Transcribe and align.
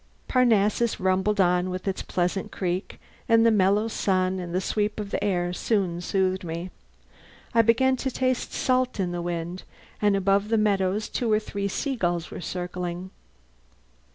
Parnassus 0.27 0.99
rumbled 0.99 1.39
on 1.39 1.69
with 1.69 1.87
its 1.87 2.01
pleasant 2.01 2.51
creak, 2.51 2.99
and 3.29 3.45
the 3.45 3.51
mellow 3.51 3.87
sun 3.87 4.39
and 4.39 4.63
sweep 4.63 4.99
of 4.99 5.11
the 5.11 5.23
air 5.23 5.53
soon 5.53 6.01
soothed 6.01 6.43
me. 6.43 6.71
I 7.53 7.61
began 7.61 7.97
to 7.97 8.09
taste 8.09 8.51
salt 8.51 8.99
in 8.99 9.11
the 9.11 9.21
wind, 9.21 9.61
and 10.01 10.15
above 10.15 10.49
the 10.49 10.57
meadows 10.57 11.07
two 11.07 11.31
or 11.31 11.37
three 11.39 11.67
seagulls 11.67 12.31
were 12.31 12.41
circling. 12.41 13.11